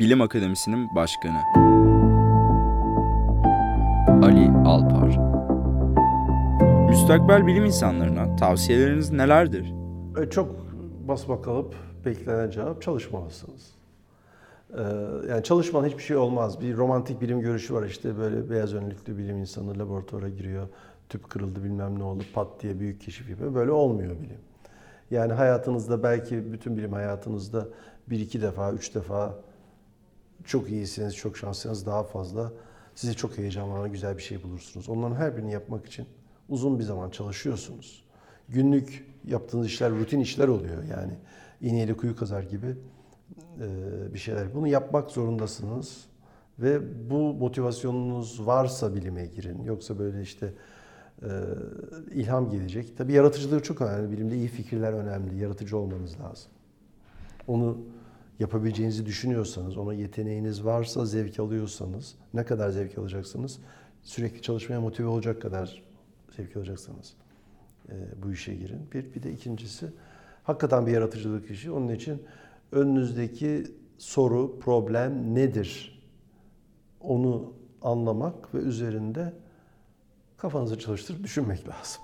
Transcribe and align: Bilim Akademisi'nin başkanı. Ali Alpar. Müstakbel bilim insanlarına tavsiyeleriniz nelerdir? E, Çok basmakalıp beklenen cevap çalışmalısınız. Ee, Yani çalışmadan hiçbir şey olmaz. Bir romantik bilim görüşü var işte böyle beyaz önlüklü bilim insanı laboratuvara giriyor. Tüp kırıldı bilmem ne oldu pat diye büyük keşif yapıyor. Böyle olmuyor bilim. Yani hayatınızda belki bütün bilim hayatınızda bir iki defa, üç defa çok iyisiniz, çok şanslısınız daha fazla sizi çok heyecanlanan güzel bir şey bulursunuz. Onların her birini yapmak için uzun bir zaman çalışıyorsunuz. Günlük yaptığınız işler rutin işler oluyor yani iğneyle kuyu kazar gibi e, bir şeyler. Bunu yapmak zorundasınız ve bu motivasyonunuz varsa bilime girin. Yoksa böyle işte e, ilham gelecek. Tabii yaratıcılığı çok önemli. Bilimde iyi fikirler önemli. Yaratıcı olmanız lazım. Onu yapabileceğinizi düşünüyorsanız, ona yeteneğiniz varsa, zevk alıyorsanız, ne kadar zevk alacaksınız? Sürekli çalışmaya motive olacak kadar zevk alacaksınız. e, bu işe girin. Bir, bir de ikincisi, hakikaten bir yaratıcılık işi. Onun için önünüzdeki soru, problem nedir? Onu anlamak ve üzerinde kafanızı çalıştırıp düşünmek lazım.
Bilim 0.00 0.20
Akademisi'nin 0.20 0.94
başkanı. 0.94 1.38
Ali 4.24 4.50
Alpar. 4.68 5.16
Müstakbel 6.88 7.46
bilim 7.46 7.64
insanlarına 7.64 8.36
tavsiyeleriniz 8.36 9.10
nelerdir? 9.12 9.74
E, 10.22 10.30
Çok 10.30 10.56
basmakalıp 11.08 11.74
beklenen 12.04 12.50
cevap 12.50 12.82
çalışmalısınız. 12.82 13.70
Ee, 14.72 14.82
Yani 15.30 15.42
çalışmadan 15.42 15.86
hiçbir 15.88 16.02
şey 16.02 16.16
olmaz. 16.16 16.60
Bir 16.60 16.76
romantik 16.76 17.20
bilim 17.20 17.40
görüşü 17.40 17.74
var 17.74 17.82
işte 17.86 18.18
böyle 18.18 18.50
beyaz 18.50 18.74
önlüklü 18.74 19.18
bilim 19.18 19.36
insanı 19.38 19.78
laboratuvara 19.78 20.28
giriyor. 20.28 20.68
Tüp 21.08 21.30
kırıldı 21.30 21.64
bilmem 21.64 21.98
ne 21.98 22.02
oldu 22.02 22.24
pat 22.34 22.48
diye 22.62 22.80
büyük 22.80 23.00
keşif 23.00 23.30
yapıyor. 23.30 23.54
Böyle 23.54 23.70
olmuyor 23.70 24.10
bilim. 24.10 24.38
Yani 25.10 25.32
hayatınızda 25.32 26.02
belki 26.02 26.52
bütün 26.52 26.76
bilim 26.76 26.92
hayatınızda 26.92 27.68
bir 28.10 28.20
iki 28.20 28.42
defa, 28.42 28.72
üç 28.72 28.94
defa 28.94 29.34
çok 30.46 30.70
iyisiniz, 30.70 31.16
çok 31.16 31.36
şanslısınız 31.36 31.86
daha 31.86 32.02
fazla 32.02 32.52
sizi 32.94 33.14
çok 33.14 33.38
heyecanlanan 33.38 33.92
güzel 33.92 34.16
bir 34.16 34.22
şey 34.22 34.42
bulursunuz. 34.42 34.88
Onların 34.88 35.16
her 35.16 35.36
birini 35.36 35.52
yapmak 35.52 35.86
için 35.86 36.06
uzun 36.48 36.78
bir 36.78 36.84
zaman 36.84 37.10
çalışıyorsunuz. 37.10 38.04
Günlük 38.48 39.06
yaptığınız 39.24 39.66
işler 39.66 39.90
rutin 39.92 40.20
işler 40.20 40.48
oluyor 40.48 40.82
yani 40.90 41.12
iğneyle 41.60 41.96
kuyu 41.96 42.16
kazar 42.16 42.42
gibi 42.42 42.76
e, 43.60 44.14
bir 44.14 44.18
şeyler. 44.18 44.54
Bunu 44.54 44.68
yapmak 44.68 45.10
zorundasınız 45.10 46.04
ve 46.58 46.80
bu 47.10 47.34
motivasyonunuz 47.34 48.46
varsa 48.46 48.94
bilime 48.94 49.26
girin. 49.26 49.64
Yoksa 49.64 49.98
böyle 49.98 50.22
işte 50.22 50.52
e, 51.22 51.28
ilham 52.14 52.50
gelecek. 52.50 52.98
Tabii 52.98 53.12
yaratıcılığı 53.12 53.62
çok 53.62 53.80
önemli. 53.80 54.12
Bilimde 54.12 54.36
iyi 54.36 54.48
fikirler 54.48 54.92
önemli. 54.92 55.38
Yaratıcı 55.42 55.78
olmanız 55.78 56.20
lazım. 56.20 56.50
Onu 57.46 57.78
yapabileceğinizi 58.38 59.06
düşünüyorsanız, 59.06 59.76
ona 59.76 59.94
yeteneğiniz 59.94 60.64
varsa, 60.64 61.06
zevk 61.06 61.40
alıyorsanız, 61.40 62.14
ne 62.34 62.44
kadar 62.44 62.70
zevk 62.70 62.98
alacaksınız? 62.98 63.58
Sürekli 64.02 64.42
çalışmaya 64.42 64.80
motive 64.80 65.06
olacak 65.06 65.42
kadar 65.42 65.82
zevk 66.36 66.56
alacaksınız. 66.56 67.14
e, 67.88 68.22
bu 68.22 68.32
işe 68.32 68.54
girin. 68.54 68.80
Bir, 68.92 69.14
bir 69.14 69.22
de 69.22 69.32
ikincisi, 69.32 69.86
hakikaten 70.42 70.86
bir 70.86 70.92
yaratıcılık 70.92 71.50
işi. 71.50 71.70
Onun 71.70 71.88
için 71.88 72.22
önünüzdeki 72.72 73.64
soru, 73.98 74.58
problem 74.60 75.34
nedir? 75.34 76.02
Onu 77.00 77.52
anlamak 77.82 78.54
ve 78.54 78.58
üzerinde 78.58 79.32
kafanızı 80.36 80.78
çalıştırıp 80.78 81.24
düşünmek 81.24 81.68
lazım. 81.68 82.02